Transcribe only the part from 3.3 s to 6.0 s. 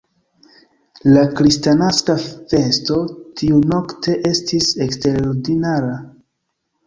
tiunokte estis eksterordinara.